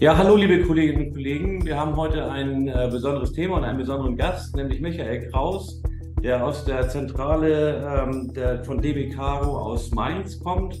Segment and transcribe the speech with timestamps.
[0.00, 1.66] Ja, hallo liebe Kolleginnen und Kollegen.
[1.66, 5.82] Wir haben heute ein äh, besonderes Thema und einen besonderen Gast, nämlich Michael Kraus,
[6.22, 10.80] der aus der Zentrale ähm, der, von DB Caro aus Mainz kommt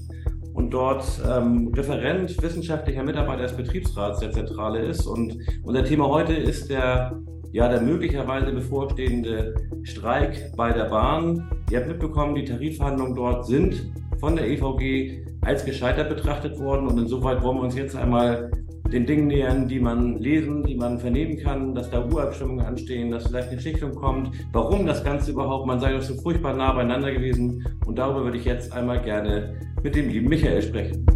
[0.54, 5.04] und dort ähm, Referent, wissenschaftlicher Mitarbeiter des Betriebsrats der Zentrale ist.
[5.04, 7.20] Und unser Thema heute ist der,
[7.52, 11.46] ja, der möglicherweise bevorstehende Streik bei der Bahn.
[11.70, 16.86] Ihr habt mitbekommen, die Tarifverhandlungen dort sind von der EVG als gescheitert betrachtet worden.
[16.86, 18.50] Und insoweit wollen wir uns jetzt einmal
[18.92, 23.28] den Dingen nähern, die man lesen, die man vernehmen kann, dass da Urabstimmungen anstehen, dass
[23.28, 27.12] vielleicht eine Schichtung kommt, warum das Ganze überhaupt, man sei doch so furchtbar nah beieinander
[27.12, 27.64] gewesen.
[27.86, 31.06] Und darüber würde ich jetzt einmal gerne mit dem lieben Michael sprechen.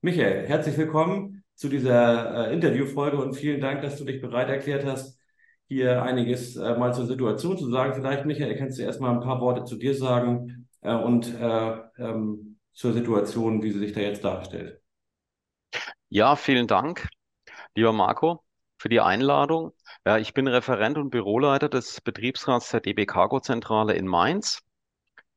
[0.00, 4.84] Michael, herzlich willkommen zu dieser äh, Interviewfolge und vielen Dank, dass du dich bereit erklärt
[4.84, 5.18] hast,
[5.68, 7.94] hier einiges äh, mal zur Situation zu sagen.
[7.94, 11.76] Vielleicht, Michael, kannst du erst mal ein paar Worte zu dir sagen äh, und äh,
[11.98, 14.80] ähm, zur Situation, wie sie sich da jetzt darstellt.
[16.08, 17.08] Ja, vielen Dank,
[17.74, 18.44] lieber Marco,
[18.78, 19.72] für die Einladung.
[20.04, 24.62] Ja, ich bin Referent und Büroleiter des Betriebsrats der DB Cargo Zentrale in Mainz.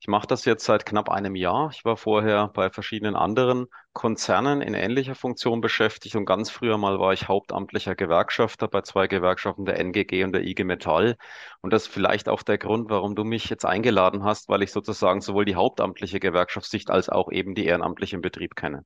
[0.02, 1.72] Ich mache das jetzt seit knapp einem Jahr.
[1.73, 3.67] Ich war vorher bei verschiedenen anderen
[4.00, 9.08] Konzernen in ähnlicher Funktion beschäftigt und ganz früher mal war ich hauptamtlicher Gewerkschafter bei zwei
[9.08, 11.17] Gewerkschaften, der NGG und der IG Metall.
[11.59, 14.72] Und das ist vielleicht auch der Grund, warum du mich jetzt eingeladen hast, weil ich
[14.72, 18.86] sozusagen sowohl die hauptamtliche Gewerkschaftssicht als auch eben die ehrenamtliche im Betrieb kenne.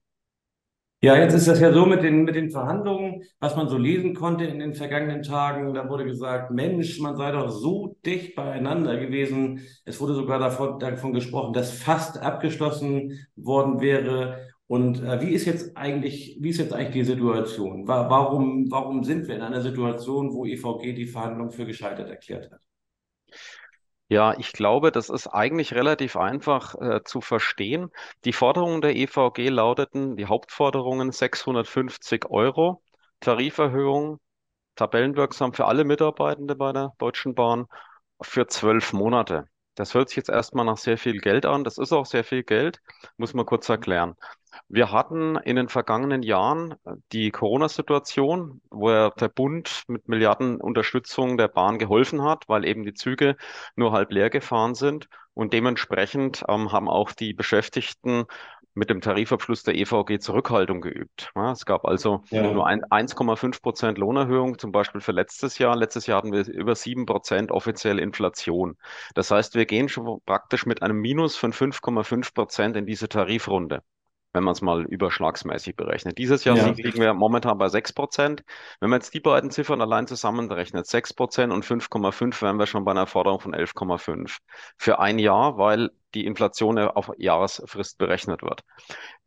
[1.03, 4.16] Ja, jetzt ist das ja so mit den, mit den Verhandlungen, was man so lesen
[4.16, 5.73] konnte in den vergangenen Tagen.
[5.73, 9.59] Da wurde gesagt, Mensch, man sei doch so dicht beieinander gewesen.
[9.83, 14.53] Es wurde sogar davon, davon gesprochen, dass fast abgeschlossen worden wäre.
[14.74, 17.88] Und äh, wie ist jetzt eigentlich, wie ist jetzt eigentlich die Situation?
[17.88, 22.60] Warum, warum sind wir in einer Situation, wo EVG die Verhandlungen für gescheitert erklärt hat?
[24.10, 27.92] Ja, ich glaube, das ist eigentlich relativ einfach äh, zu verstehen.
[28.26, 32.82] Die Forderungen der EVG lauteten, die Hauptforderungen 650 Euro,
[33.20, 34.20] Tariferhöhung,
[34.76, 37.67] tabellenwirksam für alle Mitarbeitende bei der Deutschen Bahn
[38.23, 39.45] für zwölf Monate.
[39.76, 41.64] Das hört sich jetzt erstmal nach sehr viel Geld an.
[41.64, 42.80] Das ist auch sehr viel Geld,
[43.17, 44.16] muss man kurz erklären.
[44.67, 46.76] Wir hatten in den vergangenen Jahren
[47.11, 52.94] die Corona-Situation, wo der Bund mit Milliarden Unterstützung der Bahn geholfen hat, weil eben die
[52.94, 53.36] Züge
[53.76, 55.08] nur halb leer gefahren sind.
[55.33, 58.26] Und dementsprechend ähm, haben auch die Beschäftigten
[58.73, 61.32] mit dem Tarifabschluss der EVG Zurückhaltung geübt.
[61.36, 62.42] Ja, es gab also ja.
[62.42, 65.76] nur 1,5 Prozent Lohnerhöhung, zum Beispiel für letztes Jahr.
[65.76, 68.78] Letztes Jahr hatten wir über 7 Prozent offizielle Inflation.
[69.14, 73.83] Das heißt, wir gehen schon praktisch mit einem Minus von 5,5 Prozent in diese Tarifrunde
[74.33, 76.17] wenn man es mal überschlagsmäßig berechnet.
[76.17, 76.67] Dieses Jahr ja.
[76.67, 78.44] liegen wir momentan bei 6 Prozent.
[78.80, 82.83] Wenn man jetzt die beiden Ziffern allein zusammenrechnet, 6 Prozent und 5,5%, wären wir schon
[82.83, 84.38] bei einer Forderung von 11,5
[84.77, 88.61] für ein Jahr, weil die Inflation auf Jahresfrist berechnet wird.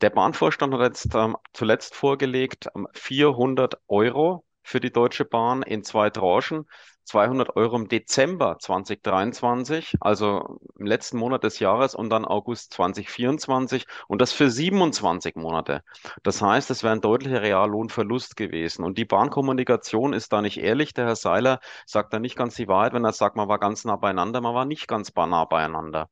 [0.00, 5.84] Der Bahnvorstand hat jetzt ähm, zuletzt vorgelegt 400 ähm, Euro für die Deutsche Bahn in
[5.84, 6.66] zwei Tranchen.
[7.06, 13.86] 200 Euro im Dezember 2023, also im letzten Monat des Jahres und dann August 2024
[14.08, 15.82] und das für 27 Monate.
[16.22, 18.84] Das heißt, es wäre ein deutlicher Reallohnverlust gewesen.
[18.84, 20.94] Und die Bahnkommunikation ist da nicht ehrlich.
[20.94, 23.84] Der Herr Seiler sagt da nicht ganz die Wahrheit, wenn er sagt, man war ganz
[23.84, 26.08] nah beieinander, man war nicht ganz nah beieinander.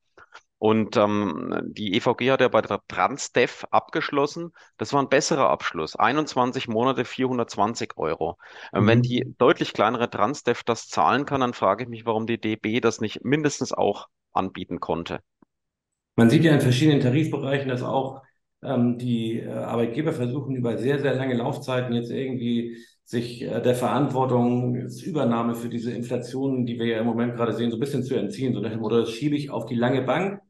[0.64, 4.52] Und ähm, die EVG hat ja bei der Transdev abgeschlossen.
[4.78, 5.94] Das war ein besserer Abschluss.
[5.94, 8.38] 21 Monate 420 Euro.
[8.72, 8.88] Ähm, mhm.
[8.88, 12.80] Wenn die deutlich kleinere Transdev das zahlen kann, dann frage ich mich, warum die DB
[12.80, 15.20] das nicht mindestens auch anbieten konnte.
[16.16, 18.22] Man sieht ja in verschiedenen Tarifbereichen, dass auch
[18.62, 23.74] ähm, die äh, Arbeitgeber versuchen, über sehr, sehr lange Laufzeiten jetzt irgendwie sich äh, der
[23.74, 28.02] Verantwortung, Übernahme für diese Inflation, die wir ja im Moment gerade sehen, so ein bisschen
[28.02, 28.54] zu entziehen.
[28.54, 30.40] So nach dem Motto, das schiebe ich auf die lange Bank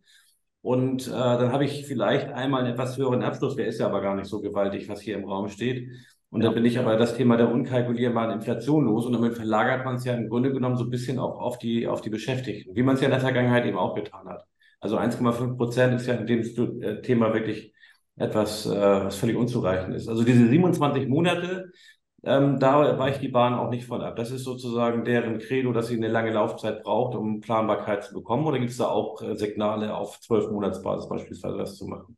[0.65, 4.01] und äh, dann habe ich vielleicht einmal einen etwas höheren Abschluss, der ist ja aber
[4.01, 5.91] gar nicht so gewaltig, was hier im Raum steht.
[6.31, 9.97] Und dann bin ich aber das Thema der unkalkulierbaren Inflation los und damit verlagert man
[9.97, 12.83] es ja im Grunde genommen so ein bisschen auch auf die, auf die Beschäftigten, wie
[12.83, 14.47] man es ja in der Vergangenheit eben auch getan hat.
[14.81, 16.41] Also 1,5 Prozent ist ja in dem
[16.81, 17.75] äh, Thema wirklich
[18.17, 20.09] etwas, äh, was völlig unzureichend ist.
[20.09, 21.73] Also diese 27 Monate,
[22.27, 24.17] ähm, da weicht die Bahn auch nicht von ab.
[24.17, 28.47] Das ist sozusagen deren Credo, dass sie eine lange Laufzeit braucht, um Planbarkeit zu bekommen.
[28.47, 32.17] Oder gibt es da auch äh, Signale auf zwölf Monatsbasis beispielsweise das zu machen?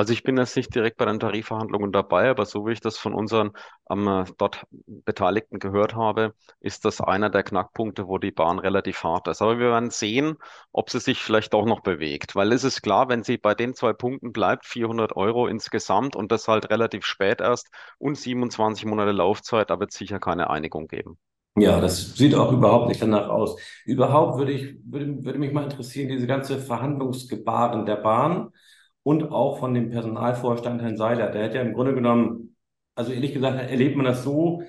[0.00, 2.96] Also ich bin jetzt nicht direkt bei den Tarifverhandlungen dabei, aber so wie ich das
[2.96, 3.50] von unseren
[3.90, 9.28] ähm, dort Beteiligten gehört habe, ist das einer der Knackpunkte, wo die Bahn relativ hart
[9.28, 9.42] ist.
[9.42, 10.38] Aber wir werden sehen,
[10.72, 13.74] ob sie sich vielleicht auch noch bewegt, weil es ist klar, wenn sie bei den
[13.74, 17.68] zwei Punkten bleibt, 400 Euro insgesamt und das halt relativ spät erst
[17.98, 21.18] und 27 Monate Laufzeit, da wird es sicher keine Einigung geben.
[21.58, 23.60] Ja, das sieht auch überhaupt nicht danach aus.
[23.84, 28.52] Überhaupt würde ich, würde, würde mich mal interessieren, diese ganze Verhandlungsgebaren der Bahn
[29.02, 31.30] und auch von dem Personalvorstand Herrn Seiler.
[31.30, 32.56] Der hat ja im Grunde genommen,
[32.94, 34.62] also ehrlich gesagt, erlebt man das so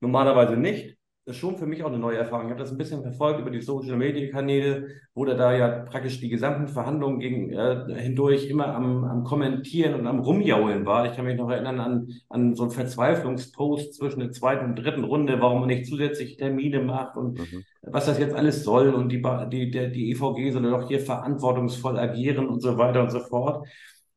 [0.00, 0.96] normalerweise nicht.
[1.26, 2.46] Das ist schon für mich auch eine neue Erfahrung.
[2.46, 5.68] Ich habe das ein bisschen verfolgt über die Social Media Kanäle, wo der da ja
[5.80, 11.06] praktisch die gesamten Verhandlungen gegen, äh, hindurch immer am, am Kommentieren und am Rumjaulen war.
[11.06, 15.02] Ich kann mich noch erinnern an, an so einen Verzweiflungspost zwischen der zweiten und dritten
[15.02, 17.64] Runde, warum man nicht zusätzliche Termine macht und mhm.
[17.80, 21.98] was das jetzt alles soll und die, die, der, die EVG soll doch hier verantwortungsvoll
[21.98, 23.66] agieren und so weiter und so fort.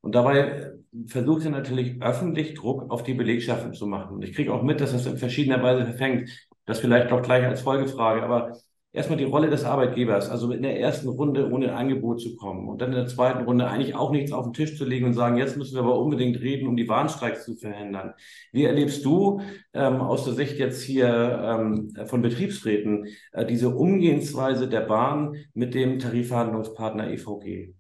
[0.02, 0.74] Und dabei
[1.08, 4.16] versucht er natürlich öffentlich Druck auf die Belegschaften zu machen.
[4.16, 6.30] Und ich kriege auch mit, dass das in verschiedener Weise verfängt.
[6.68, 8.58] Das vielleicht noch gleich als Folgefrage, aber
[8.92, 12.82] erstmal die Rolle des Arbeitgebers, also in der ersten Runde ohne Angebot zu kommen und
[12.82, 15.38] dann in der zweiten Runde eigentlich auch nichts auf den Tisch zu legen und sagen,
[15.38, 18.14] jetzt müssen wir aber unbedingt reden, um die Warnstreiks zu verhindern.
[18.52, 19.40] Wie erlebst du
[19.74, 21.08] ähm, aus der Sicht jetzt hier
[21.42, 27.76] ähm, von Betriebsräten äh, diese Umgehensweise der Bahn mit dem Tarifverhandlungspartner EVG?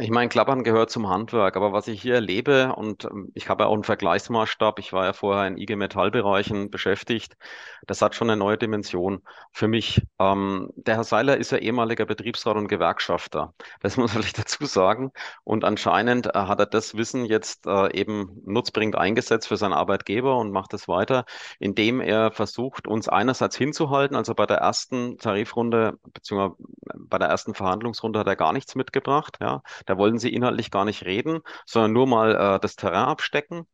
[0.00, 3.64] Ich meine, Klappern gehört zum Handwerk, aber was ich hier erlebe, und ähm, ich habe
[3.64, 7.36] ja auch einen Vergleichsmaßstab, ich war ja vorher in IG Metallbereichen beschäftigt,
[7.84, 10.02] das hat schon eine neue Dimension für mich.
[10.20, 13.54] Ähm, der Herr Seiler ist ja ehemaliger Betriebsrat und Gewerkschafter.
[13.80, 15.10] Das muss vielleicht dazu sagen.
[15.42, 20.36] Und anscheinend äh, hat er das Wissen jetzt äh, eben nutzbringend eingesetzt für seinen Arbeitgeber
[20.36, 21.24] und macht es weiter,
[21.58, 24.16] indem er versucht, uns einerseits hinzuhalten.
[24.16, 26.54] Also bei der ersten Tarifrunde, beziehungsweise
[26.94, 29.38] bei der ersten Verhandlungsrunde hat er gar nichts mitgebracht.
[29.40, 33.66] Ja da wollten sie inhaltlich gar nicht reden, sondern nur mal äh, das Terrain abstecken.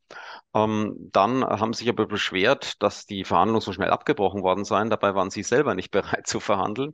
[0.54, 4.90] Ähm, dann haben sie sich aber beschwert, dass die Verhandlungen so schnell abgebrochen worden seien.
[4.90, 6.92] Dabei waren sie selber nicht bereit zu verhandeln.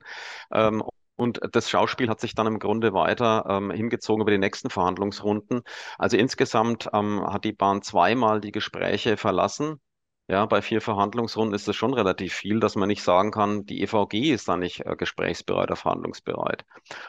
[0.50, 0.82] Ähm,
[1.16, 5.60] und das Schauspiel hat sich dann im Grunde weiter ähm, hingezogen über die nächsten Verhandlungsrunden.
[5.98, 9.82] Also insgesamt ähm, hat die Bahn zweimal die Gespräche verlassen.
[10.30, 13.82] Ja, bei vier Verhandlungsrunden ist das schon relativ viel, dass man nicht sagen kann, die
[13.82, 16.64] EVG ist da nicht äh, gesprächsbereit oder verhandlungsbereit.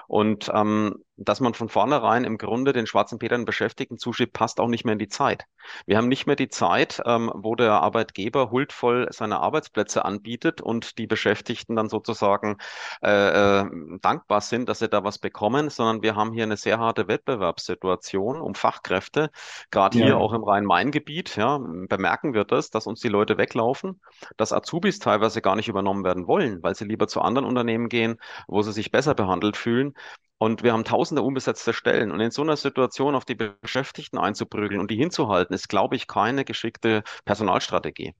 [0.08, 4.68] Und ähm, dass man von vornherein im Grunde den schwarzen Petern Beschäftigten zuschiebt, passt auch
[4.68, 5.46] nicht mehr in die Zeit.
[5.86, 10.98] Wir haben nicht mehr die Zeit, ähm, wo der Arbeitgeber huldvoll seine Arbeitsplätze anbietet und
[10.98, 12.58] die Beschäftigten dann sozusagen
[13.04, 13.66] äh, äh,
[14.02, 18.42] dankbar sind, dass sie da was bekommen, sondern wir haben hier eine sehr harte Wettbewerbssituation
[18.42, 19.30] um Fachkräfte,
[19.70, 20.06] gerade ja.
[20.06, 21.36] hier auch im Rhein-Main-Gebiet.
[21.36, 24.02] Ja, bemerken wir das, dass uns die Leute weglaufen,
[24.38, 28.18] dass Azubis teilweise gar nicht übernommen werden wollen, weil sie lieber zu anderen Unternehmen gehen,
[28.48, 29.94] wo sie sich besser behandelt fühlen.
[30.42, 32.10] Und wir haben tausende unbesetzte Stellen.
[32.10, 36.08] Und in so einer Situation auf die Beschäftigten einzuprügeln und die hinzuhalten, ist, glaube ich,
[36.08, 38.16] keine geschickte Personalstrategie.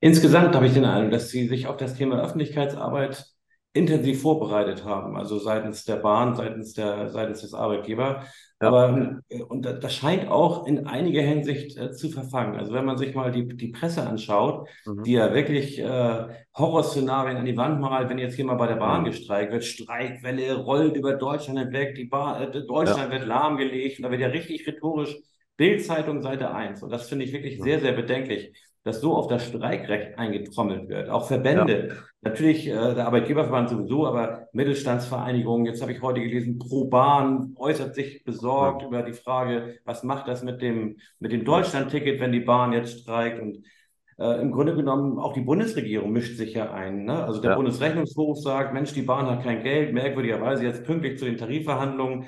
[0.00, 3.26] Insgesamt habe ich den Eindruck, dass Sie sich auf das Thema Öffentlichkeitsarbeit
[3.74, 8.24] intensiv vorbereitet haben, also seitens der Bahn, seitens der, seitens des Arbeitgebers.
[8.60, 8.68] Ja.
[8.68, 12.56] Aber äh, und das scheint auch in einiger Hinsicht äh, zu verfangen.
[12.56, 15.04] Also wenn man sich mal die, die Presse anschaut, mhm.
[15.04, 16.26] die ja wirklich äh,
[16.56, 19.06] Horrorszenarien an die Wand malt, wenn jetzt hier mal bei der Bahn mhm.
[19.06, 23.18] gestreikt wird, Streikwelle rollt über Deutschland hinweg, die Bahn, äh, Deutschland ja.
[23.18, 25.16] wird lahmgelegt und da wird ja richtig rhetorisch
[25.56, 26.82] Bildzeitung Seite 1.
[26.82, 27.64] Und das finde ich wirklich mhm.
[27.64, 28.52] sehr, sehr bedenklich
[28.88, 31.10] dass so auf das Streikrecht eingetrommelt wird.
[31.10, 31.94] Auch Verbände, ja.
[32.22, 38.24] natürlich äh, der Arbeitgeberverband sowieso, aber Mittelstandsvereinigungen, jetzt habe ich heute gelesen, ProBahn äußert sich
[38.24, 38.88] besorgt ja.
[38.88, 43.00] über die Frage, was macht das mit dem, mit dem Deutschlandticket, wenn die Bahn jetzt
[43.00, 43.62] streikt und
[44.18, 47.04] äh, im Grunde genommen auch die Bundesregierung mischt sich ja ein.
[47.04, 47.22] Ne?
[47.22, 47.56] Also der ja.
[47.56, 52.24] Bundesrechnungshof sagt, Mensch, die Bahn hat kein Geld, merkwürdigerweise jetzt pünktlich zu den Tarifverhandlungen.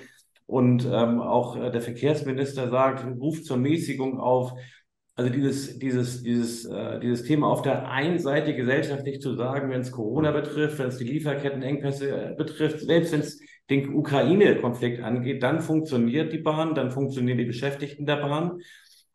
[0.46, 4.52] Und ähm, auch äh, der Verkehrsminister sagt, ruft zur Mäßigung auf.
[5.16, 9.82] Also dieses, dieses, dieses, äh, dieses Thema auf der einen Seite gesellschaftlich zu sagen, wenn
[9.82, 15.42] es Corona betrifft, wenn es die Lieferkettenengpässe äh, betrifft, selbst wenn es den Ukraine-Konflikt angeht,
[15.42, 18.60] dann funktioniert die Bahn, dann funktionieren die Beschäftigten der Bahn.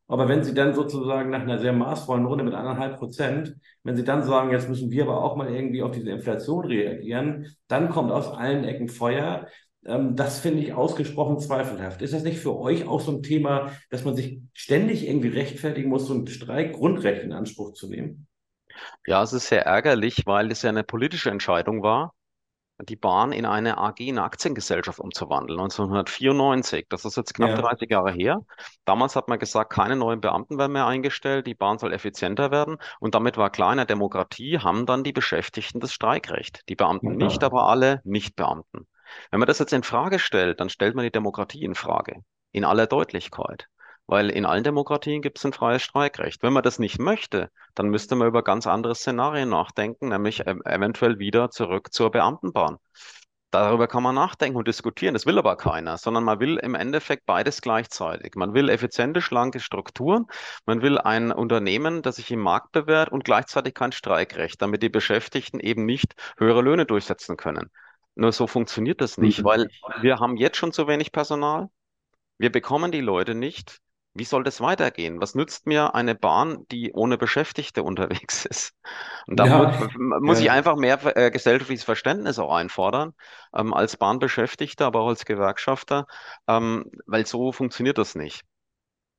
[0.07, 4.03] Aber wenn Sie dann sozusagen nach einer sehr maßvollen Runde mit anderthalb Prozent, wenn Sie
[4.03, 8.11] dann sagen, jetzt müssen wir aber auch mal irgendwie auf diese Inflation reagieren, dann kommt
[8.11, 9.47] aus allen Ecken Feuer.
[9.85, 12.01] Ähm, das finde ich ausgesprochen zweifelhaft.
[12.01, 15.89] Ist das nicht für euch auch so ein Thema, dass man sich ständig irgendwie rechtfertigen
[15.89, 18.27] muss, so ein Streikgrundrecht in Anspruch zu nehmen?
[19.05, 22.13] Ja, es ist sehr ärgerlich, weil es ja eine politische Entscheidung war,
[22.81, 26.87] die Bahn in eine AG, eine Aktiengesellschaft umzuwandeln, 1994.
[26.89, 27.61] Das ist jetzt knapp ja.
[27.61, 28.41] 30 Jahre her.
[28.83, 32.77] Damals hat man gesagt, keine neuen Beamten werden mehr eingestellt, die Bahn soll effizienter werden.
[32.99, 36.67] Und damit war klar, in der Demokratie haben dann die Beschäftigten das Streikrecht.
[36.67, 37.27] Die Beamten ja.
[37.27, 38.87] nicht, aber alle Nicht-Beamten.
[39.31, 42.21] Wenn man das jetzt in Frage stellt, dann stellt man die Demokratie in Frage.
[42.51, 43.67] in aller Deutlichkeit.
[44.07, 46.43] Weil in allen Demokratien gibt es ein freies Streikrecht.
[46.43, 51.19] Wenn man das nicht möchte, dann müsste man über ganz andere Szenarien nachdenken, nämlich eventuell
[51.19, 52.77] wieder zurück zur Beamtenbahn.
[53.51, 55.13] Darüber kann man nachdenken und diskutieren.
[55.13, 58.35] Das will aber keiner, sondern man will im Endeffekt beides gleichzeitig.
[58.35, 60.25] Man will effiziente, schlanke Strukturen.
[60.65, 64.89] Man will ein Unternehmen, das sich im Markt bewährt und gleichzeitig kein Streikrecht, damit die
[64.89, 67.71] Beschäftigten eben nicht höhere Löhne durchsetzen können.
[68.15, 69.45] Nur so funktioniert das nicht, mhm.
[69.45, 69.69] weil
[70.01, 71.69] wir haben jetzt schon zu wenig Personal.
[72.37, 73.79] Wir bekommen die Leute nicht.
[74.17, 75.19] Wie soll das weitergehen?
[75.19, 78.73] Was nützt mir eine Bahn, die ohne Beschäftigte unterwegs ist?
[79.27, 80.45] Und da ja, muss, muss ja.
[80.45, 83.13] ich einfach mehr äh, gesellschaftliches Verständnis auch einfordern,
[83.53, 86.07] ähm, als Bahnbeschäftigter, aber auch als Gewerkschafter,
[86.47, 88.43] ähm, weil so funktioniert das nicht.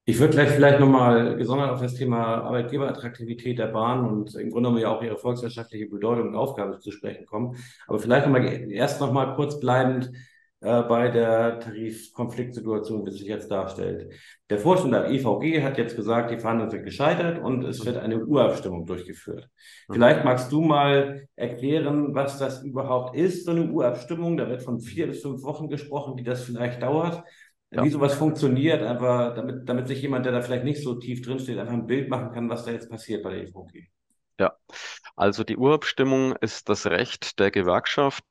[0.09, 4.69] Ich würde gleich vielleicht nochmal gesondert auf das Thema Arbeitgeberattraktivität der Bahn und im Grunde
[4.69, 7.57] genommen ja auch ihre volkswirtschaftliche Bedeutung und Aufgabe zu sprechen kommen.
[7.89, 10.13] Aber vielleicht nochmal erst nochmal kurz bleibend
[10.61, 14.13] äh, bei der Tarifkonfliktsituation, wie es sich jetzt darstellt.
[14.49, 18.25] Der Vorstand der EVG hat jetzt gesagt, die Verhandlungen sind gescheitert und es wird eine
[18.25, 19.51] Urabstimmung durchgeführt.
[19.89, 19.95] Mhm.
[19.95, 24.37] Vielleicht magst du mal erklären, was das überhaupt ist, so eine Urabstimmung.
[24.37, 27.25] Da wird von vier bis fünf Wochen gesprochen, die das vielleicht dauert.
[27.77, 27.85] Ja.
[27.85, 31.59] Wie sowas funktioniert, einfach damit, damit sich jemand, der da vielleicht nicht so tief drinsteht,
[31.59, 33.89] einfach ein Bild machen kann, was da jetzt passiert bei der EVG.
[34.41, 34.57] Ja,
[35.15, 38.25] also die Urabstimmung ist das Recht der Gewerkschaft,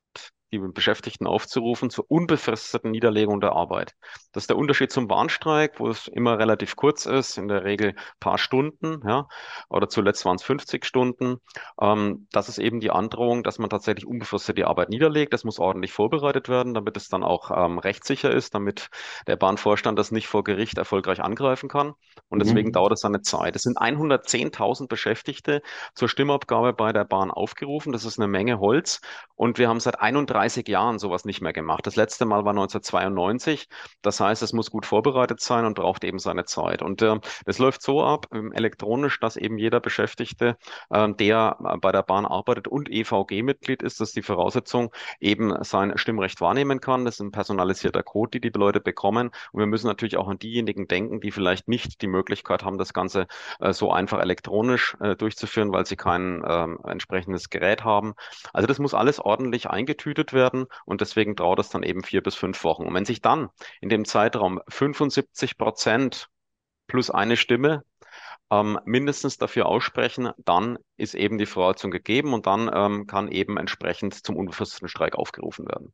[0.52, 3.94] die Beschäftigten aufzurufen zur unbefristeten Niederlegung der Arbeit.
[4.32, 7.94] Das ist der Unterschied zum Warnstreik, wo es immer relativ kurz ist, in der Regel
[8.20, 9.26] paar Stunden, ja,
[9.68, 11.38] oder zuletzt waren es 50 Stunden.
[11.80, 15.32] Ähm, das ist eben die Androhung, dass man tatsächlich unbefristet die Arbeit niederlegt.
[15.32, 18.88] Das muss ordentlich vorbereitet werden, damit es dann auch ähm, rechtssicher ist, damit
[19.26, 21.94] der Bahnvorstand das nicht vor Gericht erfolgreich angreifen kann.
[22.28, 22.72] Und deswegen mhm.
[22.72, 23.56] dauert es seine Zeit.
[23.56, 25.62] Es sind 110.000 Beschäftigte
[25.94, 27.92] zur Stimmabgabe bei der Bahn aufgerufen.
[27.92, 29.00] Das ist eine Menge Holz.
[29.34, 31.86] Und wir haben seit 31 30 Jahren sowas nicht mehr gemacht.
[31.86, 33.68] Das letzte Mal war 1992.
[34.02, 36.82] Das heißt, es muss gut vorbereitet sein und braucht eben seine Zeit.
[36.82, 40.58] Und äh, es läuft so ab, ähm, elektronisch, dass eben jeder Beschäftigte,
[40.90, 45.96] äh, der äh, bei der Bahn arbeitet und EVG-Mitglied ist, dass die Voraussetzung eben sein
[45.96, 47.06] Stimmrecht wahrnehmen kann.
[47.06, 49.30] Das ist ein personalisierter Code, die die Leute bekommen.
[49.52, 52.92] Und wir müssen natürlich auch an diejenigen denken, die vielleicht nicht die Möglichkeit haben, das
[52.92, 53.26] Ganze
[53.60, 58.12] äh, so einfach elektronisch äh, durchzuführen, weil sie kein ähm, entsprechendes Gerät haben.
[58.52, 62.34] Also das muss alles ordentlich eingetütet werden und deswegen dauert es dann eben vier bis
[62.34, 62.84] fünf Wochen.
[62.84, 63.48] Und wenn sich dann
[63.80, 66.28] in dem Zeitraum 75 Prozent
[66.86, 67.82] plus eine Stimme
[68.50, 73.56] ähm, mindestens dafür aussprechen, dann ist eben die Voraussetzung gegeben und dann ähm, kann eben
[73.56, 75.92] entsprechend zum unbefristeten Streik aufgerufen werden.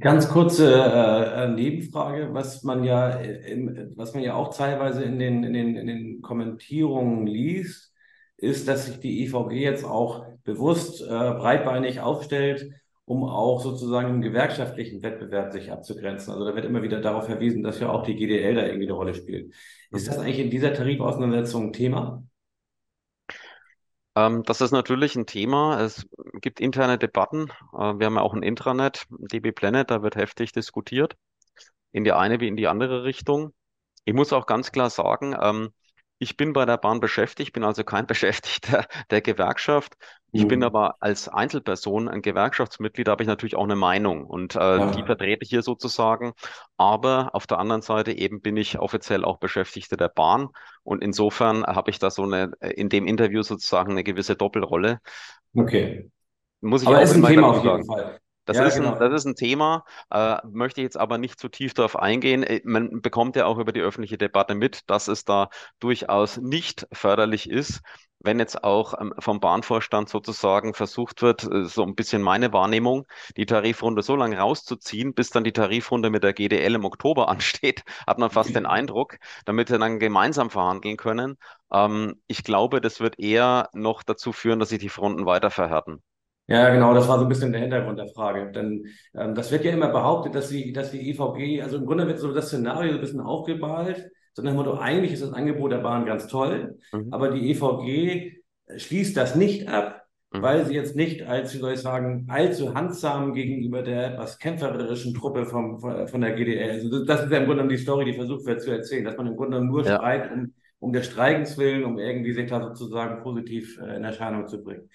[0.00, 5.18] Ganz kurze äh, äh Nebenfrage, was man ja, im, was man ja auch teilweise in
[5.18, 7.94] den, in den, in den Kommentierungen liest,
[8.36, 12.70] ist, dass sich die EVG jetzt auch bewusst äh, breitbeinig aufstellt
[13.08, 16.32] um auch sozusagen im gewerkschaftlichen Wettbewerb sich abzugrenzen.
[16.32, 18.92] Also da wird immer wieder darauf verwiesen, dass ja auch die GDL da irgendwie eine
[18.92, 19.54] Rolle spielt.
[19.90, 22.22] Ist das eigentlich in dieser Tarifauseinandersetzung ein Thema?
[24.14, 25.80] Ähm, das ist natürlich ein Thema.
[25.80, 26.06] Es
[26.42, 27.50] gibt interne Debatten.
[27.72, 31.16] Äh, wir haben ja auch ein Intranet, DB Planet, da wird heftig diskutiert.
[31.92, 33.54] In die eine wie in die andere Richtung.
[34.04, 35.70] Ich muss auch ganz klar sagen, ähm,
[36.18, 39.96] ich bin bei der Bahn beschäftigt, bin also kein Beschäftigter der Gewerkschaft.
[40.30, 40.48] Ich mhm.
[40.48, 44.58] bin aber als Einzelperson ein Gewerkschaftsmitglied, da habe ich natürlich auch eine Meinung und äh,
[44.58, 44.90] ja.
[44.90, 46.34] die vertrete ich hier sozusagen.
[46.76, 50.48] Aber auf der anderen Seite eben bin ich offiziell auch Beschäftigter der Bahn
[50.82, 55.00] und insofern habe ich da so eine, in dem Interview sozusagen eine gewisse Doppelrolle.
[55.54, 56.10] Okay.
[56.60, 58.20] Muss ich aber auch ist ein Thema auf jeden Fall.
[58.48, 58.94] Das, ja, ist genau.
[58.94, 62.42] ein, das ist ein Thema, äh, möchte ich jetzt aber nicht zu tief darauf eingehen.
[62.42, 65.50] Äh, man bekommt ja auch über die öffentliche Debatte mit, dass es da
[65.80, 67.82] durchaus nicht förderlich ist,
[68.20, 73.06] wenn jetzt auch ähm, vom Bahnvorstand sozusagen versucht wird, äh, so ein bisschen meine Wahrnehmung,
[73.36, 77.84] die Tarifrunde so lange rauszuziehen, bis dann die Tarifrunde mit der GDL im Oktober ansteht,
[78.06, 81.36] hat man fast den Eindruck, damit wir dann gemeinsam verhandeln können.
[81.70, 86.02] Ähm, ich glaube, das wird eher noch dazu führen, dass sich die Fronten weiter verhärten.
[86.48, 88.50] Ja, genau, das war so ein bisschen der Hintergrund der Frage.
[88.50, 92.06] Denn ähm, das wird ja immer behauptet, dass die, dass die EVG, also im Grunde
[92.06, 95.34] wird so das Szenario so ein bisschen aufgeballt, so nach dem Motto, eigentlich ist das
[95.34, 97.12] Angebot der Bahn ganz toll, mhm.
[97.12, 98.40] aber die EVG
[98.76, 100.40] schließt das nicht ab, mhm.
[100.40, 105.12] weil sie jetzt nicht als, wie soll ich sagen, allzu handsam gegenüber der etwas kämpferischen
[105.12, 106.70] Truppe vom, von der GDL.
[106.70, 109.26] Also das ist ja im Grunde die Story, die versucht wird zu erzählen, dass man
[109.26, 109.96] im Grunde nur ja.
[109.96, 114.48] Streit um, um des Streikens willen, um irgendwie sich da sozusagen positiv äh, in Erscheinung
[114.48, 114.88] zu bringen.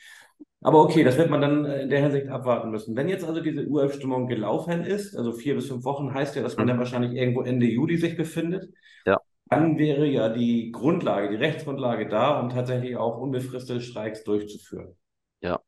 [0.63, 2.95] Aber okay, das wird man dann äh, in der Hinsicht abwarten müssen.
[2.95, 6.55] Wenn jetzt also diese Urabstimmung gelaufen ist, also vier bis fünf Wochen, heißt ja, dass
[6.55, 6.69] man mhm.
[6.69, 8.73] dann wahrscheinlich irgendwo Ende Juli sich befindet.
[9.05, 9.19] Ja.
[9.49, 14.95] Dann wäre ja die Grundlage, die Rechtsgrundlage da, um tatsächlich auch unbefristete Streiks durchzuführen.
[15.41, 15.59] Ja.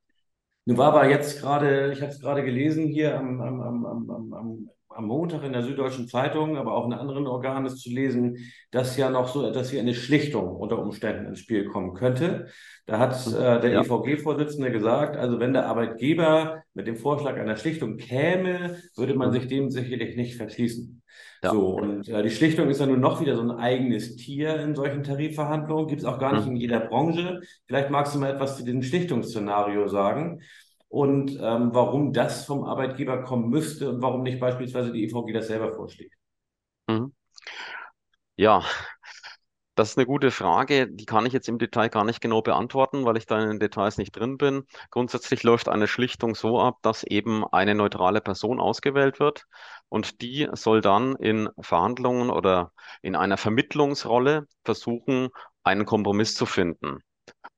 [0.64, 4.70] Nun war aber jetzt gerade, ich habe es gerade gelesen hier am, am, am, am,
[4.96, 8.38] am Montag in der Süddeutschen Zeitung, aber auch in anderen Organen ist zu lesen,
[8.72, 12.48] dass ja noch so etwas wie eine Schlichtung unter Umständen ins Spiel kommen könnte.
[12.86, 13.82] Da hat äh, der ja.
[13.82, 19.34] EVG-Vorsitzende gesagt, also wenn der Arbeitgeber mit dem Vorschlag einer Schlichtung käme, würde man mhm.
[19.34, 21.02] sich dem sicherlich nicht verschließen.
[21.44, 21.52] Ja.
[21.52, 24.76] So, und äh, die Schlichtung ist ja nun noch wieder so ein eigenes Tier in
[24.76, 26.52] solchen Tarifverhandlungen, gibt es auch gar nicht mhm.
[26.52, 27.42] in jeder Branche.
[27.68, 30.42] Vielleicht magst du mal etwas zu diesem Schlichtungsszenario sagen
[30.96, 35.48] und ähm, warum das vom Arbeitgeber kommen müsste und warum nicht beispielsweise die EVG das
[35.48, 36.16] selber vorschlägt.
[36.88, 37.14] Mhm.
[38.38, 38.64] Ja,
[39.76, 40.88] das ist eine gute Frage.
[40.90, 43.60] Die kann ich jetzt im Detail gar nicht genau beantworten, weil ich da in den
[43.60, 44.64] Details nicht drin bin.
[44.90, 49.48] Grundsätzlich läuft eine Schlichtung so ab, dass eben eine neutrale Person ausgewählt wird
[49.90, 52.72] und die soll dann in Verhandlungen oder
[53.02, 55.28] in einer Vermittlungsrolle versuchen,
[55.66, 57.00] einen Kompromiss zu finden.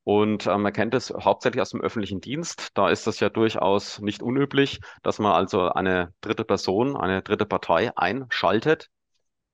[0.08, 2.70] Und äh, man kennt es hauptsächlich aus dem öffentlichen Dienst.
[2.76, 7.46] Da ist das ja durchaus nicht unüblich, dass man also eine dritte Person, eine dritte
[7.46, 8.88] Partei einschaltet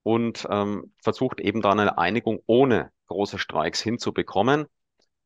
[0.04, 4.68] und ähm, versucht eben da eine Einigung ohne große Streiks hinzubekommen.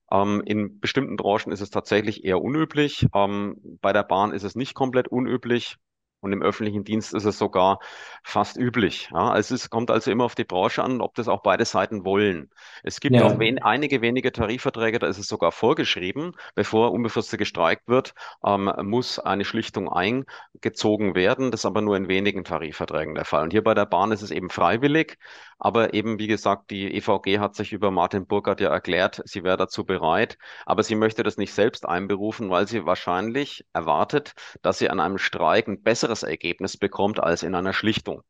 [0.09, 3.05] Ähm, in bestimmten Branchen ist es tatsächlich eher unüblich.
[3.13, 5.75] Ähm, bei der Bahn ist es nicht komplett unüblich.
[6.19, 7.79] Und im öffentlichen Dienst ist es sogar
[8.23, 9.09] fast üblich.
[9.13, 12.05] Ja, also es kommt also immer auf die Branche an, ob das auch beide Seiten
[12.05, 12.49] wollen.
[12.83, 13.23] Es gibt ja.
[13.23, 18.71] auch wen, einige wenige Tarifverträge, da ist es sogar vorgeschrieben, bevor unbefristet gestreikt wird, ähm,
[18.81, 21.51] muss eine Schlichtung eingezogen werden.
[21.51, 23.43] Das ist aber nur in wenigen Tarifverträgen der Fall.
[23.43, 25.17] Und hier bei der Bahn ist es eben freiwillig.
[25.59, 29.57] Aber eben, wie gesagt, die EVG hat sich über Martin Burkhardt ja erklärt, sie wäre
[29.57, 30.37] dazu bereit.
[30.65, 35.17] Aber sie möchte das nicht selbst einberufen, weil sie wahrscheinlich erwartet, dass sie an einem
[35.17, 38.21] Streik ein besseres Ergebnis bekommt als in einer Schlichtung.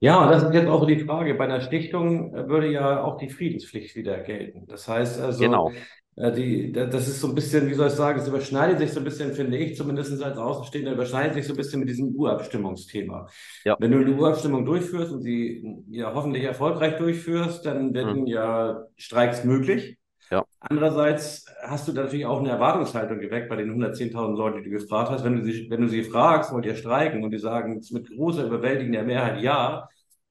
[0.00, 1.34] Ja, und das ist jetzt auch die Frage.
[1.34, 4.66] Bei einer Schlichtung würde ja auch die Friedenspflicht wieder gelten.
[4.66, 5.72] Das heißt also, genau.
[6.16, 9.00] Äh, die, das ist so ein bisschen, wie soll ich sagen, es überschneidet sich so
[9.00, 13.28] ein bisschen, finde ich, zumindest als Außenstehender, überschneidet sich so ein bisschen mit diesem Urabstimmungsthema.
[13.64, 13.76] Ja.
[13.78, 18.26] Wenn du eine Urabstimmung durchführst und sie ja hoffentlich erfolgreich durchführst, dann werden mhm.
[18.26, 19.96] ja Streiks möglich.
[20.30, 20.44] Ja.
[20.60, 25.10] Andererseits hast du natürlich auch eine Erwartungshaltung geweckt bei den 110.000 Leuten, die du gefragt
[25.10, 25.24] hast.
[25.24, 28.46] Wenn du, sie, wenn du sie fragst, wollt ihr streiken und die sagen mit großer,
[28.46, 29.88] überwältigender Mehrheit ja,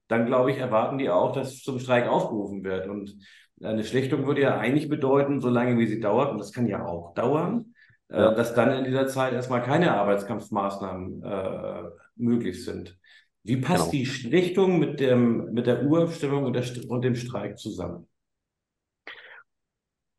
[0.08, 2.88] dann glaube ich, erwarten die auch, dass zum Streik aufgerufen wird.
[2.88, 3.16] Und
[3.62, 7.14] eine Schlichtung würde ja eigentlich bedeuten, solange wie sie dauert, und das kann ja auch
[7.14, 7.74] dauern,
[8.08, 8.34] äh, ja.
[8.34, 11.82] dass dann in dieser Zeit erstmal keine Arbeitskampfmaßnahmen äh,
[12.16, 12.98] möglich sind.
[13.42, 13.92] Wie passt genau.
[13.92, 18.06] die Schlichtung mit, dem, mit der Urabstimmung und, der, und dem Streik zusammen?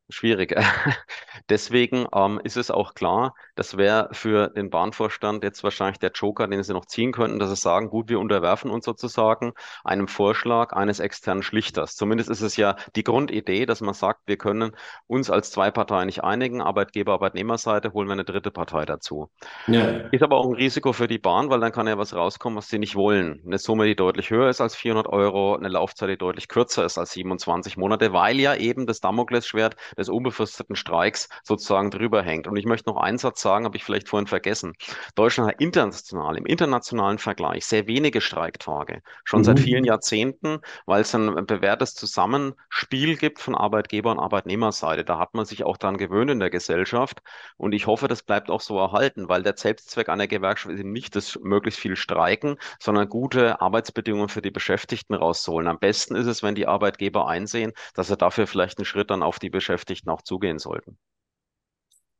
[0.08, 0.54] Schwierig.
[1.48, 6.46] Deswegen ähm, ist es auch klar, das wäre für den Bahnvorstand jetzt wahrscheinlich der Joker,
[6.46, 10.72] den sie noch ziehen könnten, dass sie sagen, gut, wir unterwerfen uns sozusagen einem Vorschlag
[10.72, 11.96] eines externen Schlichters.
[11.96, 14.76] Zumindest ist es ja die Grundidee, dass man sagt, wir können
[15.08, 19.28] uns als zwei Parteien nicht einigen, Arbeitgeber, Arbeitnehmerseite, holen wir eine dritte Partei dazu.
[19.66, 19.86] Ja.
[20.12, 22.68] Ist aber auch ein Risiko für die Bahn, weil dann kann ja was rauskommen, was
[22.68, 23.42] sie nicht wollen.
[23.44, 26.96] Eine Summe, die deutlich höher ist als 400 Euro, eine Laufzeit, die deutlich kürzer ist
[26.96, 32.46] als 27 Monate, weil ja eben das Damoklesschwert des unbefristeten Streiks sozusagen drüber hängt.
[32.46, 34.74] Und ich möchte noch einen Satz sagen, habe ich vielleicht vorhin vergessen.
[35.14, 39.44] Deutschland hat international, im internationalen Vergleich sehr wenige Streiktage, schon mhm.
[39.44, 45.04] seit vielen Jahrzehnten, weil es ein bewährtes Zusammenspiel gibt von Arbeitgeber- und Arbeitnehmerseite.
[45.04, 47.22] Da hat man sich auch daran gewöhnt in der Gesellschaft.
[47.56, 51.16] Und ich hoffe, das bleibt auch so erhalten, weil der Selbstzweck einer Gewerkschaft ist nicht
[51.16, 55.68] das möglichst viel Streiken, sondern gute Arbeitsbedingungen für die Beschäftigten rauszuholen.
[55.68, 59.22] Am besten ist es, wenn die Arbeitgeber einsehen, dass sie dafür vielleicht einen Schritt dann
[59.22, 60.98] auf die Beschäftigten auch zugehen sollten.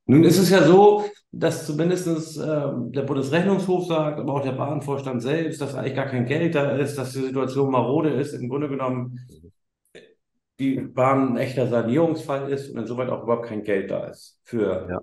[0.07, 5.21] Nun ist es ja so, dass zumindest äh, der Bundesrechnungshof sagt, aber auch der Bahnvorstand
[5.21, 8.33] selbst, dass eigentlich gar kein Geld da ist, dass die Situation marode ist.
[8.33, 9.19] Im Grunde genommen
[10.59, 14.89] die Bahn ein echter Sanierungsfall ist und insoweit auch überhaupt kein Geld da ist für,
[14.89, 15.01] ja.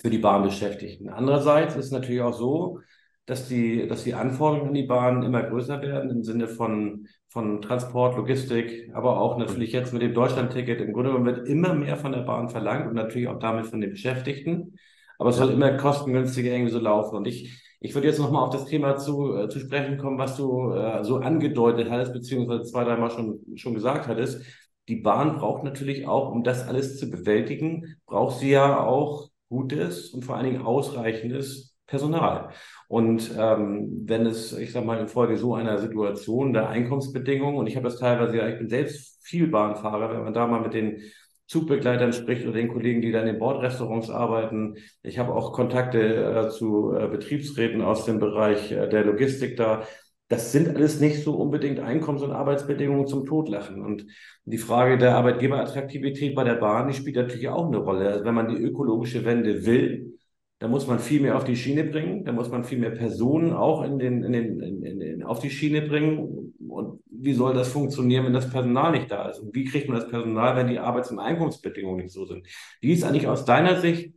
[0.00, 1.10] für die Bahnbeschäftigten.
[1.10, 2.80] Andererseits ist es natürlich auch so,
[3.26, 7.60] dass die, dass die Anforderungen an die Bahn immer größer werden im Sinne von, von
[7.60, 10.80] Transport, Logistik, aber auch natürlich jetzt mit dem Deutschlandticket.
[10.80, 13.80] Im Grunde genommen wird immer mehr von der Bahn verlangt und natürlich auch damit von
[13.80, 14.78] den Beschäftigten.
[15.18, 17.16] Aber es soll immer kostengünstiger irgendwie so laufen.
[17.16, 20.36] Und ich, ich würde jetzt nochmal auf das Thema zu, äh, zu sprechen kommen, was
[20.36, 24.42] du äh, so angedeutet hattest, beziehungsweise zwei, dreimal schon, schon gesagt hattest.
[24.88, 30.10] Die Bahn braucht natürlich auch, um das alles zu bewältigen, braucht sie ja auch gutes
[30.10, 32.50] und vor allen Dingen ausreichendes Personal.
[32.88, 37.76] Und ähm, wenn es, ich sag mal, infolge so einer Situation der Einkommensbedingungen, und ich
[37.76, 41.02] habe das teilweise ja, ich bin selbst viel Bahnfahrer, wenn man da mal mit den
[41.48, 44.76] Zugbegleitern spricht oder den Kollegen, die dann in Bordrestaurants arbeiten.
[45.02, 49.84] Ich habe auch Kontakte äh, zu äh, Betriebsräten aus dem Bereich äh, der Logistik da.
[50.28, 53.80] Das sind alles nicht so unbedingt Einkommens- und Arbeitsbedingungen zum Totlachen.
[53.80, 54.06] Und
[54.44, 58.08] die Frage der Arbeitgeberattraktivität bei der Bahn, die spielt natürlich auch eine Rolle.
[58.08, 60.18] Also wenn man die ökologische Wende will,
[60.58, 62.24] Da muss man viel mehr auf die Schiene bringen.
[62.24, 65.50] Da muss man viel mehr Personen auch in den, in den, in, in, auf die
[65.50, 66.54] Schiene bringen.
[66.66, 69.40] Und wie soll das funktionieren, wenn das Personal nicht da ist?
[69.40, 72.46] Und wie kriegt man das Personal, wenn die Arbeits- und Einkommensbedingungen nicht so sind?
[72.80, 74.14] Wie ist eigentlich aus deiner Sicht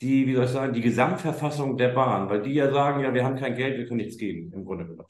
[0.00, 2.30] die, wie soll ich sagen, die Gesamtverfassung der Bahn?
[2.30, 4.86] Weil die ja sagen, ja, wir haben kein Geld, wir können nichts geben, im Grunde
[4.86, 5.08] genommen.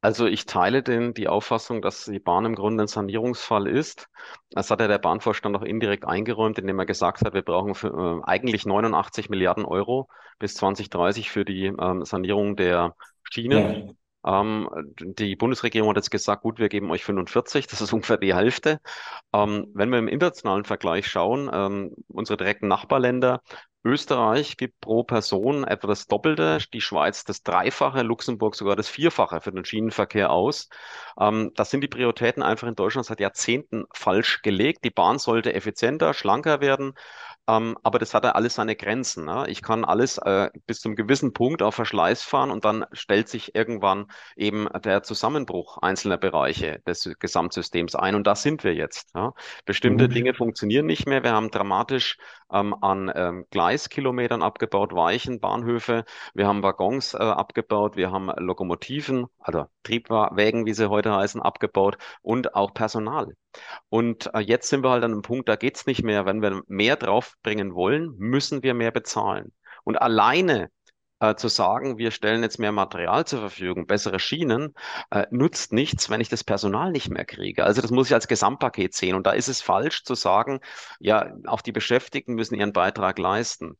[0.00, 4.08] Also ich teile den, die Auffassung, dass die Bahn im Grunde ein Sanierungsfall ist.
[4.50, 7.88] Das hat ja der Bahnvorstand auch indirekt eingeräumt, indem er gesagt hat, wir brauchen für,
[7.88, 10.08] äh, eigentlich 89 Milliarden Euro
[10.38, 12.94] bis 2030 für die ähm, Sanierung der
[13.28, 13.88] Schienen.
[13.88, 13.94] Ja.
[14.26, 18.34] Ähm, die Bundesregierung hat jetzt gesagt, gut, wir geben euch 45, das ist ungefähr die
[18.34, 18.80] Hälfte.
[19.32, 23.42] Ähm, wenn wir im internationalen Vergleich schauen, ähm, unsere direkten Nachbarländer,
[23.84, 29.40] Österreich gibt pro Person etwa das Doppelte, die Schweiz das Dreifache, Luxemburg sogar das Vierfache
[29.40, 30.68] für den Schienenverkehr aus.
[31.18, 34.84] Ähm, das sind die Prioritäten einfach in Deutschland seit Jahrzehnten falsch gelegt.
[34.84, 36.94] Die Bahn sollte effizienter, schlanker werden.
[37.48, 39.24] Ähm, aber das hat ja alles seine Grenzen.
[39.24, 39.46] Ne?
[39.48, 43.54] Ich kann alles äh, bis zum gewissen Punkt auf Verschleiß fahren und dann stellt sich
[43.54, 44.06] irgendwann
[44.36, 48.14] eben der Zusammenbruch einzelner Bereiche des Gesamtsystems ein.
[48.14, 49.14] Und da sind wir jetzt.
[49.14, 49.32] Ja?
[49.64, 50.12] Bestimmte mhm.
[50.12, 51.22] Dinge funktionieren nicht mehr.
[51.22, 52.18] Wir haben dramatisch
[52.52, 56.04] ähm, an ähm, Gleiskilometern abgebaut, Weichen, Bahnhöfe.
[56.34, 57.96] Wir haben Waggons äh, abgebaut.
[57.96, 63.34] Wir haben Lokomotiven, also Triebwagen, wie sie heute heißen, abgebaut und auch Personal.
[63.88, 66.26] Und äh, jetzt sind wir halt an einem Punkt, da geht's nicht mehr.
[66.26, 69.52] Wenn wir mehr draufbringen wollen, müssen wir mehr bezahlen.
[69.84, 70.70] Und alleine
[71.20, 74.74] äh, zu sagen, wir stellen jetzt mehr Material zur Verfügung, bessere Schienen,
[75.10, 77.64] äh, nutzt nichts, wenn ich das Personal nicht mehr kriege.
[77.64, 79.14] Also das muss ich als Gesamtpaket sehen.
[79.16, 80.60] Und da ist es falsch zu sagen,
[81.00, 83.76] ja, auch die Beschäftigten müssen ihren Beitrag leisten.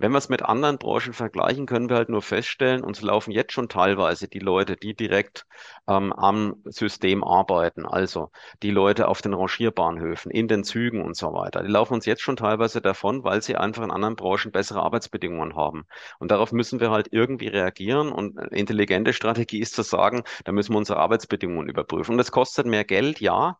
[0.00, 3.52] Wenn wir es mit anderen Branchen vergleichen, können wir halt nur feststellen, uns laufen jetzt
[3.52, 5.46] schon teilweise die Leute, die direkt
[5.86, 8.30] ähm, am System arbeiten, also
[8.62, 12.22] die Leute auf den Rangierbahnhöfen, in den Zügen und so weiter, die laufen uns jetzt
[12.22, 15.84] schon teilweise davon, weil sie einfach in anderen Branchen bessere Arbeitsbedingungen haben.
[16.18, 18.10] Und darauf müssen wir halt irgendwie reagieren.
[18.10, 22.12] Und eine intelligente Strategie ist zu sagen, da müssen wir unsere Arbeitsbedingungen überprüfen.
[22.12, 23.58] Und das kostet mehr Geld, ja.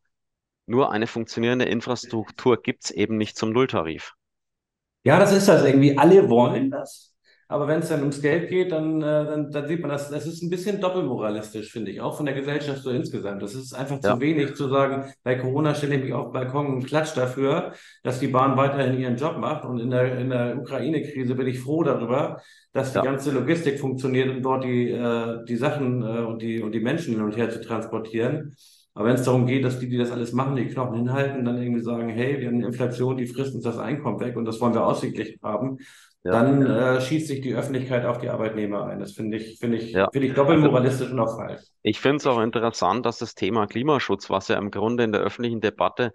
[0.65, 4.15] Nur eine funktionierende Infrastruktur gibt es eben nicht zum Nulltarif.
[5.05, 5.97] Ja, das ist das irgendwie.
[5.97, 7.11] Alle wollen das.
[7.51, 10.09] Aber wenn es dann ums Geld geht, dann, äh, dann, dann sieht man das.
[10.09, 13.43] Das ist ein bisschen doppelmoralistisch, finde ich, auch von der Gesellschaft so insgesamt.
[13.43, 14.15] Das ist einfach ja.
[14.15, 17.73] zu wenig zu sagen, bei Corona stelle ich mich auf den Balkon und klatsch dafür,
[18.05, 19.65] dass die Bahn weiterhin ihren Job macht.
[19.65, 22.41] Und in der, in der Ukraine-Krise bin ich froh darüber,
[22.73, 23.05] dass die ja.
[23.05, 27.15] ganze Logistik funktioniert und dort die, äh, die Sachen äh, und, die, und die Menschen
[27.15, 28.55] hin und her zu transportieren.
[28.95, 31.63] Aber wenn es darum geht, dass die, die das alles machen, die Knochen hinhalten, dann
[31.63, 34.61] irgendwie sagen, hey, wir haben eine Inflation, die frisst uns das Einkommen weg und das
[34.61, 35.79] wollen wir ausgeglichen haben,
[36.25, 36.33] ja.
[36.33, 38.99] dann äh, schießt sich die Öffentlichkeit auf die Arbeitnehmer ein.
[38.99, 40.09] Das finde ich, finde ich, ja.
[40.11, 41.63] finde ich doppelmoralistisch und auch falsch.
[41.83, 45.21] Ich finde es auch interessant, dass das Thema Klimaschutz, was ja im Grunde in der
[45.21, 46.13] öffentlichen Debatte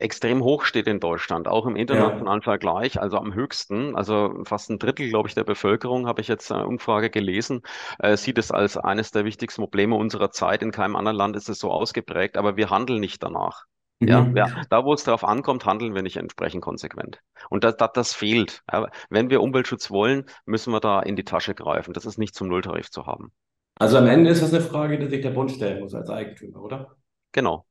[0.00, 2.44] extrem hoch steht in Deutschland, auch im internationalen ja.
[2.44, 6.50] Vergleich, also am höchsten, also fast ein Drittel, glaube ich, der Bevölkerung, habe ich jetzt
[6.50, 7.62] eine Umfrage gelesen,
[7.98, 10.62] äh, sieht es als eines der wichtigsten Probleme unserer Zeit.
[10.62, 13.66] In keinem anderen Land ist es so ausgeprägt, aber wir handeln nicht danach.
[14.00, 14.08] Mhm.
[14.08, 17.20] Ja, ja, da wo es darauf ankommt, handeln wir nicht entsprechend konsequent.
[17.50, 18.62] Und das, das, das fehlt.
[18.72, 21.92] Ja, wenn wir Umweltschutz wollen, müssen wir da in die Tasche greifen.
[21.92, 23.32] Das ist nicht zum Nulltarif zu haben.
[23.78, 26.62] Also am Ende ist das eine Frage, die sich der Bund stellen muss als Eigentümer,
[26.62, 26.96] oder?
[27.32, 27.66] Genau.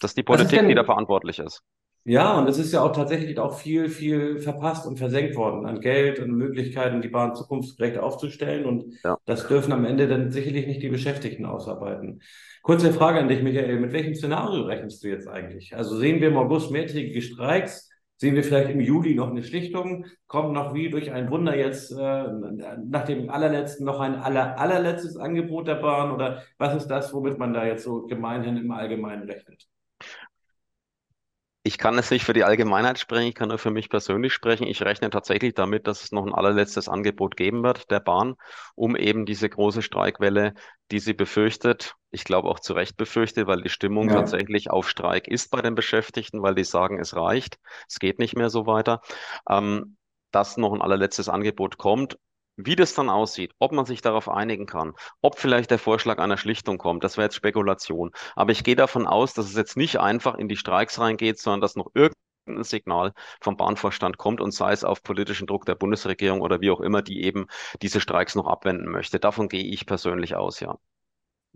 [0.00, 1.62] Das ist die Politik, ist denn, die da verantwortlich ist.
[2.04, 5.80] Ja, und es ist ja auch tatsächlich auch viel, viel verpasst und versenkt worden an
[5.80, 8.64] Geld und Möglichkeiten, die Bahn zukunftsgerecht aufzustellen.
[8.64, 9.18] Und ja.
[9.26, 12.22] das dürfen am Ende dann sicherlich nicht die Beschäftigten ausarbeiten.
[12.62, 13.78] Kurze Frage an dich, Michael.
[13.78, 15.76] Mit welchem Szenario rechnest du jetzt eigentlich?
[15.76, 17.90] Also sehen wir im August mehrtägige Streiks?
[18.16, 20.06] Sehen wir vielleicht im Juli noch eine Schlichtung?
[20.26, 22.24] Kommt noch wie durch ein Wunder jetzt äh,
[22.86, 26.10] nach dem allerletzten noch ein aller, allerletztes Angebot der Bahn?
[26.12, 29.68] Oder was ist das, womit man da jetzt so gemeinhin im Allgemeinen rechnet?
[31.64, 34.66] Ich kann es nicht für die Allgemeinheit sprechen, ich kann nur für mich persönlich sprechen.
[34.66, 38.36] Ich rechne tatsächlich damit, dass es noch ein allerletztes Angebot geben wird der Bahn,
[38.74, 40.54] um eben diese große Streikwelle,
[40.90, 44.14] die sie befürchtet, ich glaube auch zu Recht befürchtet, weil die Stimmung ja.
[44.14, 48.36] tatsächlich auf Streik ist bei den Beschäftigten, weil die sagen, es reicht, es geht nicht
[48.36, 49.00] mehr so weiter.
[49.48, 49.96] Ähm,
[50.30, 52.18] dass noch ein allerletztes Angebot kommt
[52.58, 56.36] wie das dann aussieht, ob man sich darauf einigen kann, ob vielleicht der Vorschlag einer
[56.36, 58.10] Schlichtung kommt, das wäre jetzt Spekulation.
[58.36, 61.60] Aber ich gehe davon aus, dass es jetzt nicht einfach in die Streiks reingeht, sondern
[61.60, 66.40] dass noch irgendein Signal vom Bahnvorstand kommt und sei es auf politischen Druck der Bundesregierung
[66.40, 67.46] oder wie auch immer, die eben
[67.82, 69.20] diese Streiks noch abwenden möchte.
[69.20, 70.78] Davon gehe ich persönlich aus, ja.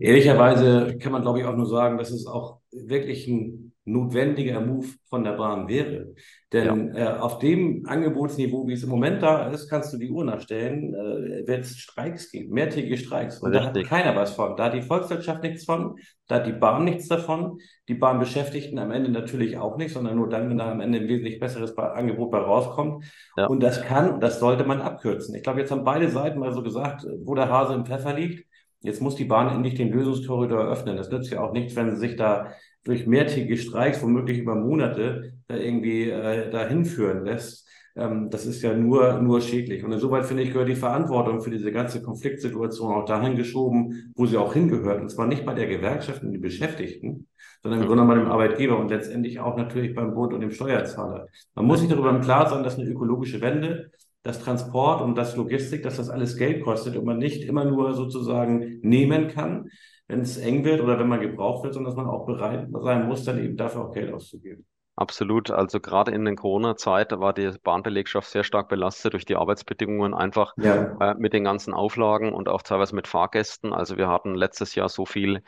[0.03, 4.87] Ehrlicherweise kann man, glaube ich, auch nur sagen, dass es auch wirklich ein notwendiger Move
[5.09, 6.13] von der Bahn wäre.
[6.51, 7.15] Denn ja.
[7.15, 10.93] äh, auf dem Angebotsniveau, wie es im Moment da ist, kannst du die Uhr nachstellen,
[10.93, 13.39] äh, wird es Streiks geben, mehrtägige Streiks.
[13.39, 13.73] Und Richtig.
[13.73, 14.57] da hat keiner was von.
[14.57, 15.95] Da hat die Volkswirtschaft nichts von,
[16.27, 20.27] da hat die Bahn nichts davon, die Bahnbeschäftigten am Ende natürlich auch nicht, sondern nur
[20.27, 23.05] dann, wenn da am Ende ein wesentlich besseres Angebot bei rauskommt.
[23.37, 23.47] Ja.
[23.47, 25.33] Und das kann, das sollte man abkürzen.
[25.35, 28.45] Ich glaube, jetzt haben beide Seiten mal so gesagt, wo der Hase im Pfeffer liegt.
[28.83, 30.97] Jetzt muss die Bahn endlich den Lösungskorridor öffnen.
[30.97, 32.51] Das nützt ja auch nichts, wenn sie sich da
[32.83, 37.67] durch mehrtägige Streiks, womöglich über Monate, da irgendwie äh, dahin führen lässt.
[37.95, 39.85] Ähm, das ist ja nur, nur schädlich.
[39.85, 44.25] Und insoweit finde ich, gehört die Verantwortung für diese ganze Konfliktsituation auch dahin geschoben, wo
[44.25, 45.01] sie auch hingehört.
[45.01, 47.27] Und zwar nicht bei der Gewerkschaft und den Beschäftigten,
[47.61, 51.27] sondern im Grunde bei dem Arbeitgeber und letztendlich auch natürlich beim Bund und dem Steuerzahler.
[51.55, 53.91] Man muss sich darüber im Klaren sein, dass eine ökologische Wende
[54.23, 57.93] das Transport und das Logistik, dass das alles Geld kostet und man nicht immer nur
[57.93, 59.69] sozusagen nehmen kann,
[60.07, 63.07] wenn es eng wird oder wenn man gebraucht wird, sondern dass man auch bereit sein
[63.07, 64.65] muss, dann eben dafür auch Geld auszugeben.
[64.95, 65.49] Absolut.
[65.49, 70.53] Also gerade in der Corona-Zeit war die Bahnbelegschaft sehr stark belastet durch die Arbeitsbedingungen, einfach
[70.57, 70.95] ja.
[70.99, 73.73] äh, mit den ganzen Auflagen und auch teilweise mit Fahrgästen.
[73.73, 75.41] Also wir hatten letztes Jahr so viel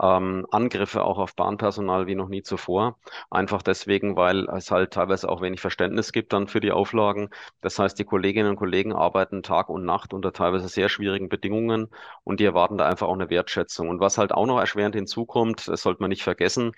[0.00, 2.98] ähm, Angriffe auch auf Bahnpersonal wie noch nie zuvor.
[3.30, 7.30] Einfach deswegen, weil es halt teilweise auch wenig Verständnis gibt dann für die Auflagen.
[7.60, 11.88] Das heißt, die Kolleginnen und Kollegen arbeiten Tag und Nacht unter teilweise sehr schwierigen Bedingungen
[12.24, 13.88] und die erwarten da einfach auch eine Wertschätzung.
[13.88, 16.72] Und was halt auch noch erschwerend hinzukommt, das sollte man nicht vergessen,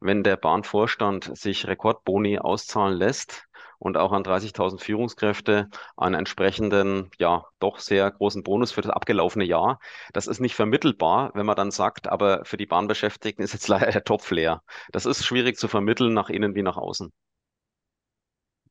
[0.00, 3.48] wenn der Bahnvorstand sich Rekordboni auszahlen lässt,
[3.82, 9.44] und auch an 30.000 Führungskräfte einen entsprechenden, ja, doch sehr großen Bonus für das abgelaufene
[9.44, 9.80] Jahr.
[10.12, 13.90] Das ist nicht vermittelbar, wenn man dann sagt, aber für die Bahnbeschäftigten ist jetzt leider
[13.90, 14.62] der Topf leer.
[14.92, 17.12] Das ist schwierig zu vermitteln nach innen wie nach außen.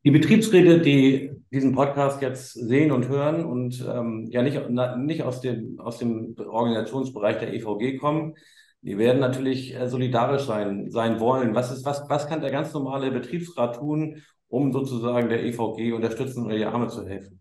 [0.06, 5.24] Die Betriebsräte, die diesen Podcast jetzt sehen und hören und ähm, ja nicht, na, nicht
[5.24, 8.36] aus, dem, aus dem Organisationsbereich der EVG kommen,
[8.82, 11.54] die werden natürlich äh, solidarisch sein, sein wollen.
[11.54, 16.46] Was, ist, was, was kann der ganz normale Betriebsrat tun, um sozusagen der EVG unterstützen
[16.46, 17.40] oder die Arme zu helfen?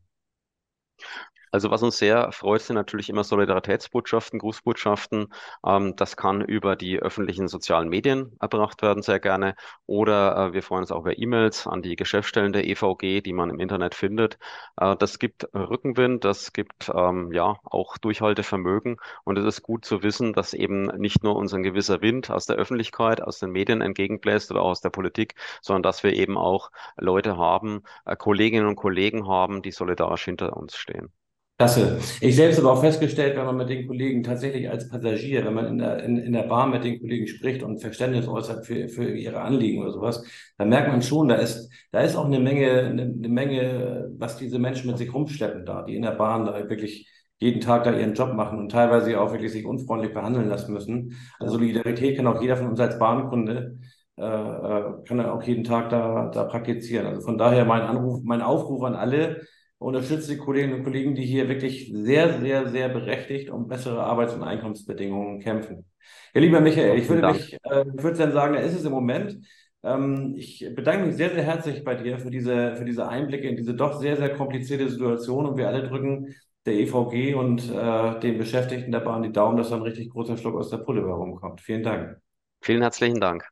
[1.53, 5.33] Also was uns sehr freut, sind natürlich immer Solidaritätsbotschaften, Grußbotschaften.
[5.67, 9.57] Ähm, das kann über die öffentlichen sozialen Medien erbracht werden, sehr gerne.
[9.87, 13.51] Oder äh, wir freuen uns auch über E-Mails an die Geschäftsstellen der EVG, die man
[13.51, 14.39] im Internet findet.
[14.77, 18.99] Äh, das gibt Rückenwind, das gibt ähm, ja auch Durchhaltevermögen.
[19.25, 22.47] Und es ist gut zu wissen, dass eben nicht nur uns ein gewisser Wind aus
[22.47, 26.39] der Öffentlichkeit, aus den Medien entgegenbläst oder auch aus der Politik, sondern dass wir eben
[26.39, 31.13] auch Leute haben, äh, Kolleginnen und Kollegen haben, die solidarisch hinter uns stehen.
[31.61, 31.99] Klasse.
[32.23, 35.67] Ich selbst habe auch festgestellt, wenn man mit den Kollegen tatsächlich als Passagier, wenn man
[35.67, 39.11] in der, in, in der Bahn mit den Kollegen spricht und Verständnis äußert für, für
[39.11, 40.25] ihre Anliegen oder sowas,
[40.57, 44.39] dann merkt man schon, da ist, da ist auch eine Menge, eine, eine Menge, was
[44.39, 47.07] diese Menschen mit sich rumschleppen da, die in der Bahn da wirklich
[47.39, 51.19] jeden Tag da ihren Job machen und teilweise auch wirklich sich unfreundlich behandeln lassen müssen.
[51.39, 53.77] Also Solidarität kann auch jeder von uns als Bahnkunde
[54.17, 57.07] äh, äh kann er auch jeden Tag da, da praktizieren.
[57.07, 59.43] Also von daher mein Anruf, mein Aufruf an alle,
[59.81, 64.35] unterstütze die Kolleginnen und Kollegen, die hier wirklich sehr, sehr, sehr berechtigt um bessere Arbeits-
[64.35, 65.87] und Einkommensbedingungen kämpfen.
[66.35, 68.93] Ja, lieber Michael, ich würde mich, äh, ich würde dann sagen, da ist es im
[68.93, 69.39] Moment.
[69.83, 73.57] Ähm, ich bedanke mich sehr, sehr herzlich bei dir für diese, für diese Einblicke in
[73.57, 76.35] diese doch sehr, sehr komplizierte Situation und wir alle drücken
[76.67, 80.37] der EVG und äh, den Beschäftigten der Bahn die Daumen, dass da ein richtig großer
[80.37, 81.63] Schluck aus der Pulle herumkommt.
[81.63, 82.19] Vielen Dank.
[82.61, 83.49] Vielen herzlichen Dank.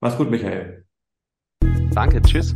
[0.00, 0.84] Mach's gut, Michael.
[1.92, 2.54] Danke, tschüss.